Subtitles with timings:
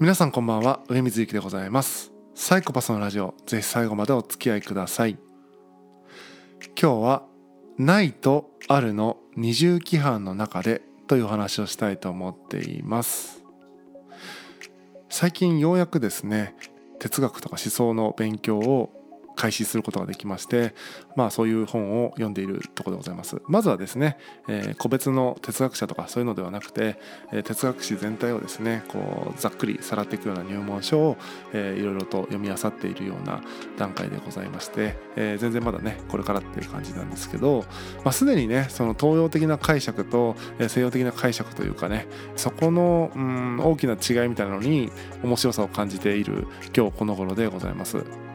[0.00, 0.80] 皆さんこんばんは。
[0.88, 2.10] 上水幸でございます。
[2.34, 3.34] サイコパスのラジオ。
[3.44, 5.18] ぜひ最後までお付き合いください。
[6.80, 7.22] 今日は
[7.76, 13.44] ないとあるの二重規範の中でというお話をしたいと思っています。
[15.10, 16.56] 最近ようやくですね
[16.98, 18.88] 哲学とか思想の勉強を
[19.40, 20.74] 開始することができまして、
[21.16, 24.18] まあ、そういう本を読んでいるところでございますまずはですね、
[24.48, 26.98] えー、個別の哲学者とかそういうのではなくて、
[27.32, 31.16] えー、哲学史全体をですねこうざっくりさらっていくような入門書を、
[31.54, 33.40] えー、いろいろと読み漁っているような
[33.78, 37.64] 段階でございまして、えー、全然まだねこれからっていう感じなんですけど、
[38.04, 40.36] まあ、すでにねその東洋的な解釈と
[40.68, 44.92] 西洋的な解釈というかねそこのうん大きな違いみたいなのに
[45.24, 46.46] 面白さを感じている
[46.76, 48.29] 今日この頃でございます。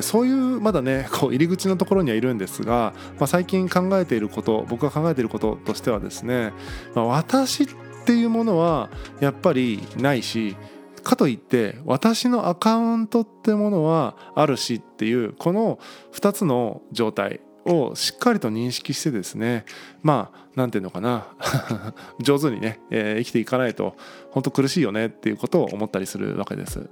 [0.00, 6.52] そういうまだねこう入り口のところにはいるんですが、まあ、最近考えていること僕が考えていることとしてはですね、
[6.94, 7.68] まあ、私っ
[8.04, 10.56] ていうものはやっぱりないし
[11.02, 15.78] かといって私のアカウントってものはあるしっていうこの
[16.12, 19.64] 2つの状態をしっかりと認識してですね
[20.02, 21.26] まあ何て言うのかな
[22.20, 23.96] 上手にね、えー、生きていかないと
[24.30, 26.88] 本当苦しいよねっていうことを思ったりするわけです。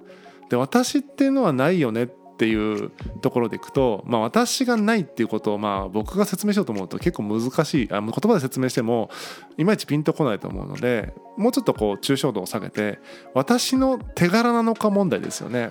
[0.50, 2.90] で私っていうのはないよねっっていう
[3.20, 9.08] ところでいくと、まあ、私がないっていうことをまあ僕が説明しようと思うと結構難しいあ言葉で説明しても
[9.56, 12.98] いまいちピンとこないと思うのでもうちょっとこう抽象度を下げて
[13.34, 15.70] 私の手柄なのか問題ですよね。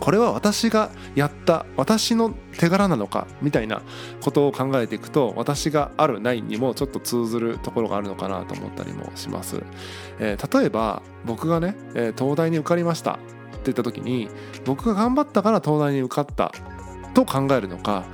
[0.00, 3.82] これは私がやった私の手柄なのかみたいな
[4.20, 9.62] ことを考えていくと私があるないにもちょっと通ずるところがあるのかなと思ったりもします。
[10.18, 13.20] えー、例えば僕がね、えー、東大に受かりました
[13.62, 14.28] って言った時に
[14.64, 16.52] 僕が頑張ったから東大に受かった
[17.14, 18.04] と考えるのか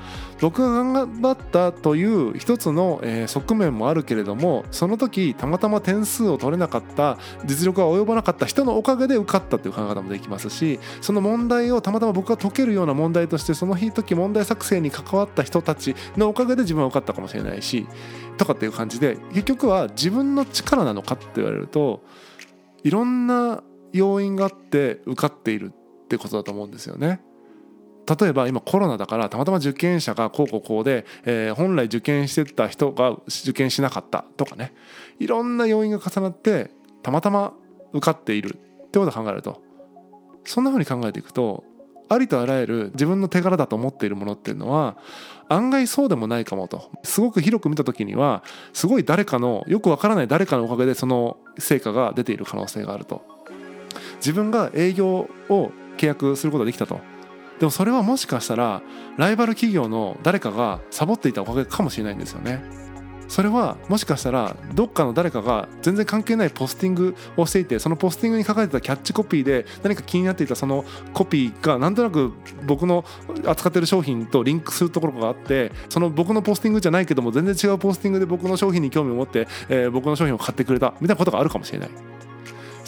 [0.40, 17.86] 僕が頑張ったという一つの、え側面もあるけれどもその時たまたま点数を取れなかった実力が及ばなかった人のおかげで受かったという考え方もできますしその問題をたまたま僕が解けるような問題としてその日時問題作成に関わった人たちのおかげで自分は受かったかもしれないし
[18.36, 22.05] とかっていう感じで結局は自分の力なのかって言われると
[22.84, 23.62] いろんな
[23.92, 25.72] 要因があって受かっている
[26.04, 27.20] ってことだと思うんですよね。
[28.20, 34.72] 例えば今コロナだからたまたま受験者がこうこうこうで、えー、本来受験してた人が受験しなかったとかね
[35.18, 36.70] いろんな要因が重なって
[37.02, 37.52] たまたま
[37.92, 39.62] 受かっているってことを考えると
[40.44, 41.64] そんな風に考えていくと
[42.08, 44.96] ありとあらゆる自分の手柄だと思っているものっていうのは
[45.50, 53.37] 案外そうでもないかもとすごく広く見た時にはすごい誰かのよくわからない誰かのおかげでその成果が出ている可能性があると。
[54.28, 57.00] 自分が営業を契約することができたと
[57.61, 58.83] でもそれはもしかしたら
[59.16, 62.62] ライバル企業の誰かがサボっていたおかげかもしれないんですよね
[63.27, 70.84] それはもしかしたらどっかの誰かが全然関係ないポスティングをしていてそのポスティングに書かれてたキャッチコピーで何か気になっていたその
[71.14, 72.33] コピーがなんとなく
[72.67, 73.06] 僕の
[73.46, 82.17] 扱ってる商品とリンクするところがあってその僕のポスティングじゃないけども全然違うポスティングで僕の商品に興味を持って、えー、僕の商品を買ってくれたみたいなことがあるかもしれない。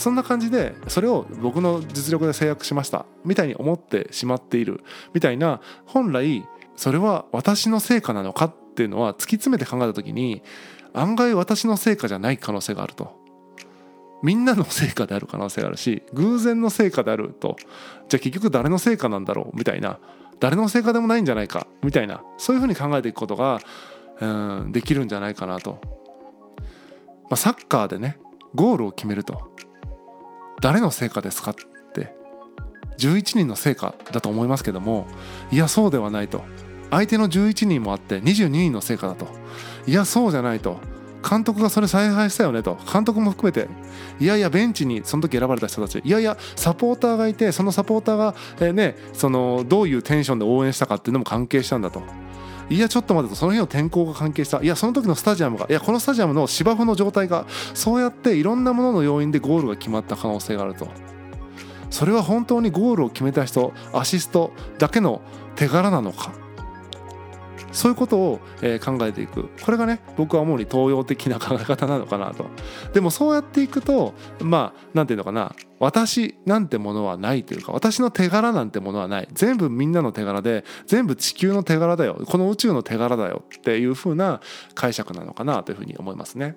[0.00, 10.42] そんな感じでそれを僕の実力で制約しましたみたいに思ってしまっているみたいな本来それは私の成果なのかっていうのは突き詰めて考えた時に
[10.94, 13.20] 案外私の成果じゃない可能性があると。
[14.22, 17.56] みんなの成果である可能性があるし偶然の成果であると。
[18.08, 19.98] じゃあ結局誰の成果なんだろうみたいな。
[20.40, 22.22] 誰の成果でもないんじゃないかみたいな。
[22.38, 23.60] そういうふうに考えていくことが
[24.20, 24.26] う
[24.66, 25.78] んできるんじゃないかなと、
[27.24, 28.18] まあ、サッカーでね
[28.54, 29.50] ゴールを決めると。
[30.60, 32.14] 誰の成果ですかって。
[32.98, 35.06] 11人の成果だと思いますけども
[35.50, 36.42] いやそうではないと。
[36.90, 39.26] 相手の11人もあって22人の成果だと。
[39.86, 40.78] いやそうじゃないと。
[41.28, 42.78] 監督がそれ采配したよねと。
[42.92, 43.68] 監督も含めて
[44.18, 52.02] いやいやベンチにその時選ばれた人たちいやいやサポーターがいてそのサポーターが、えねそのどういうテンションで応援したかっていうのも関係したんだと。
[52.70, 54.62] いやちょっと待ってとその日の天候が関係した。
[54.62, 57.44] いやその時のスタジアムがいやこのスタジアムの芝生の状態が
[57.74, 60.88] そうやっていろんなものの要因でゴールが決まった可能性があると。
[61.90, 65.20] それは本当にゴールを決めた人アシストだけの
[65.56, 66.32] 手柄なのか？
[67.72, 69.48] そういうことを、え考えていく。
[69.64, 72.46] これがね僕は主に東洋的な考え方なのかなと。
[72.92, 75.54] でもそうやっていくとまあ何て言うのかな。
[75.78, 79.28] 私なんてものはないというか私の手柄なんてものはない。
[79.32, 82.22] 全部みんなの手柄で全部地球の手柄だよ。
[82.26, 83.44] この宇宙の手柄だよ。
[83.56, 84.40] っていう風な
[84.74, 86.56] 解釈なのかなというふうに思いますね。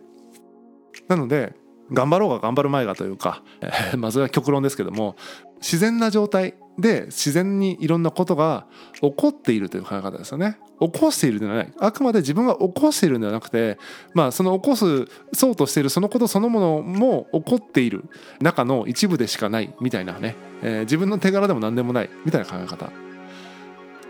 [1.07, 1.54] なので
[1.92, 5.15] 頑張ろうが頑張る前がというか、えー、まあそれは極論ですけども
[5.57, 10.58] 自然な状態で自然にいろんなことが起こっているという考え方ですよね。
[10.80, 13.78] 起こしているではないあくまで自分が起こしているんではなくて
[14.14, 18.06] まあその起こすそうとしているそのことそのものも起こっている
[18.42, 22.92] 中の一部でしかないみたいなね、えー、自分の手柄でも何でもないみたいな考え方。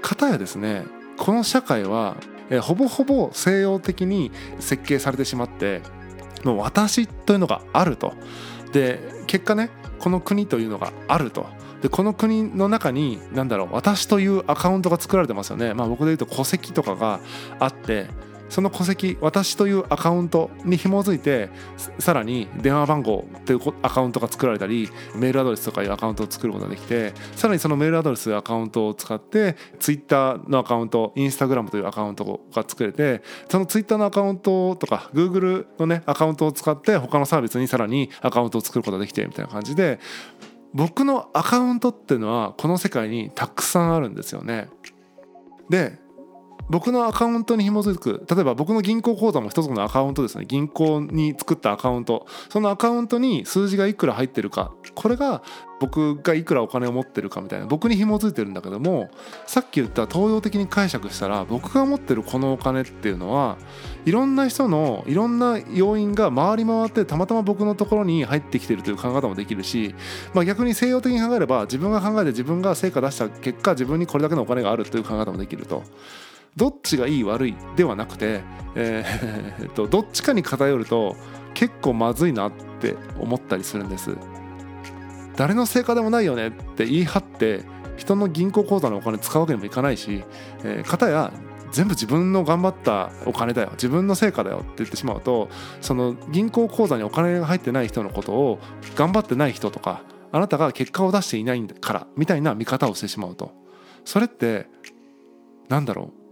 [0.01, 0.85] かたやですね
[1.17, 2.17] この社会は、
[2.49, 5.81] えー、ほぼほぼ西洋的に設計されてしまって
[6.43, 8.13] もう私というのがあると。
[8.71, 9.69] で結果ね
[9.99, 11.45] この国というのがあると。
[11.83, 15.73] でこの国の中に何だろう私というアカウントが作られてますよね。
[15.73, 17.19] まあ、僕で言うと戸籍とかが
[17.59, 18.07] あって
[18.47, 21.49] その戸籍私というアカウントに紐づいて
[21.99, 39.99] さらに電話番号というアカウントが作られたりメールアドレスとかいうアカウントを作ることができてさらにそのメールアドレスアカウントを使ってツイッターのアカウントインスタグラムというアカウントが作れてそのツイッターのアカウントとかグーグルのねアカウントを使って他のサービスにさらにアカウントを作ることができてみたいな感じで
[40.73, 44.69] 僕のアカウントっていうのはこの世界にたくさんあるんですよね。
[45.69, 45.99] で
[46.69, 50.45] 僕のアカウントに紐づく例えば僕の銀行口座も一つのアカウントですね。
[50.45, 52.25] 銀行に作ったアカウント。
[52.49, 54.71] そのアカウントに数字がいくら入ってるか。
[54.95, 55.43] これが
[55.79, 57.65] 僕がいくらお金を持ってるかみたいな。
[57.65, 59.09] 僕に紐づいてるんだけども
[59.45, 63.57] さっき言った東洋的に解釈したら僕が持ってるこのお金っていうのは
[64.05, 69.93] いろんな人のいろんな要因が回り回ってたまたま僕のところに入ってきてるという考え方もできるし、
[70.33, 75.83] まあ、逆に西洋的に考えれば自分が考えて自分が成果出した結果自分にこれだけのお金があるという考え方もできると。
[76.55, 78.41] どっちがいい悪いではなくて、
[78.75, 81.15] えー、とどっちかに偏ると
[81.53, 84.17] 結構まずいなって思ったりするんです。
[85.35, 87.63] 誰の成果でもないよねって言い張って
[87.97, 90.23] 人の銀行口座のお金使うわけにもいかないし、
[90.63, 91.33] えー、片や
[91.71, 95.49] 全部自分の頑張ったお金だよ自分の成果だよって言ってしまうと
[95.81, 98.59] その銀行口座にお金が入ってない人のことを
[98.95, 103.51] 頑張ってない人とかあなたが結果を出していないからみたいな見方をしてしまうと。
[104.05, 104.67] それって
[105.69, 106.22] なんだろう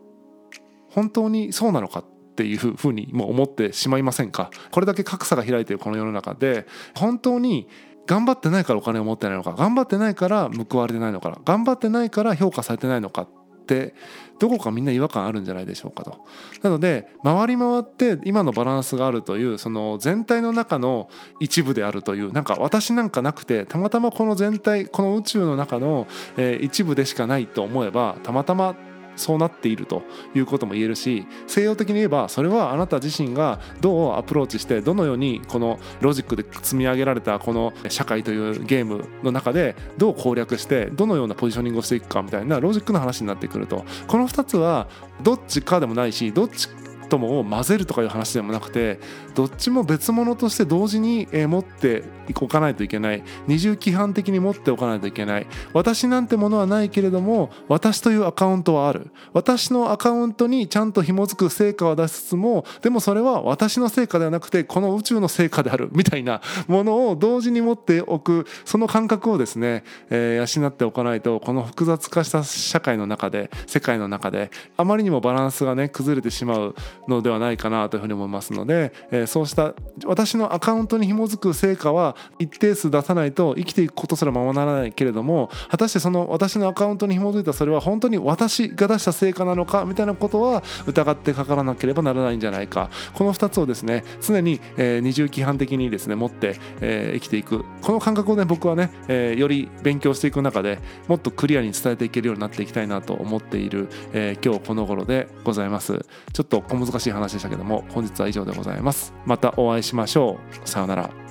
[0.91, 2.05] 本当にそうなのかっ
[2.35, 4.51] ていうふうにも思ってしまいませんか？
[4.71, 6.65] これだけ格差が開いているこの世の中で
[6.95, 7.67] 本当に
[8.07, 9.53] 頑張ってないからお金を持ってないのか？
[9.53, 13.29] 頑張ってないから報われてないのか頑張ってないから評価されてないのかっ
[13.65, 13.93] て
[14.39, 16.25] どこかみんな違和感あるんじゃないでしょうかと。
[16.61, 21.09] なので回り回って今のバランスがあるというその全体の中の
[21.39, 26.07] 一部であるというなんか私なんかなくてたまたまこの全体この宇宙の中の、
[26.37, 28.75] え一部でしかないと思えばたまたま
[29.15, 30.03] そうなっていると
[30.35, 44.87] いうことも言えるし西洋的に言えばそれはあなた自身がどうアプローチしてどのようにこのロジックで積み上げられたこの社会というゲームの中でどう攻略してどのようなポジショニングをしていくかみたいなロジックの話になってくるとこの2つは
[45.23, 46.67] どっちかでもないしどっち
[47.11, 48.99] ともを混ぜるとかいう話でもなくて
[49.35, 52.03] どっちも別物として同時に持って
[52.39, 53.23] おかないといけない。
[53.47, 55.47] 二重規範的に持っておかないといけない。
[55.73, 59.11] 私なんてものはないけれども私というアカウントはある。
[59.33, 65.89] 私のアカウントにちゃんと紐づく成果を出しつつもでもそれは私の成果ではなくてこの宇宙の成果である。
[65.91, 76.75] みたいなものを同時に持っておくその感覚をですね、えー、養っておかないとこの複雑化した社会の中で世界の中であまりにもバランスがね崩れてしまう。
[77.07, 79.73] のではないかなというふうに思いますので、え、そうした
[80.05, 92.89] 私のアカウントに紐づく成果は一定数出さないと生きていくことすらままならないけれども果たしてその私のアカウントに紐づいたそれは本当に私が出した成果なのかみたいなことは疑ってかからなければならないんじゃないか。
[93.13, 97.65] この2つをですね常に、え、二重規範的にですね持って、え、生きていく。
[97.81, 106.05] この感覚をね僕はね、え、より勉強していく中でもっとクリアに伝えていけるようになっていきたいなと思っている、え、今日この頃でございます。
[106.33, 109.13] ちょっと小難しい話でしたけども本日は以上でございます。
[109.25, 110.69] またお会いしましょう。
[110.69, 111.30] さようなら。